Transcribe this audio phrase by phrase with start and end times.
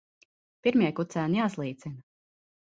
[0.67, 2.03] Pirmie kucēni jāslīcina.